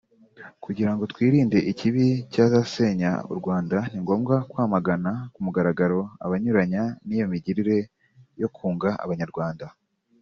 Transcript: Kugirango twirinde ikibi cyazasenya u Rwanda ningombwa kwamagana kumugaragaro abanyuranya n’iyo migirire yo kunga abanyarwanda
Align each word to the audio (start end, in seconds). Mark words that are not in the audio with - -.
Kugirango 0.63 1.03
twirinde 1.11 1.57
ikibi 1.71 2.05
cyazasenya 2.33 3.11
u 3.31 3.33
Rwanda 3.39 3.77
ningombwa 3.91 4.35
kwamagana 4.49 5.11
kumugaragaro 5.33 5.99
abanyuranya 6.25 6.83
n’iyo 7.05 7.25
migirire 7.31 7.77
yo 8.41 8.47
kunga 8.55 8.89
abanyarwanda 9.03 9.65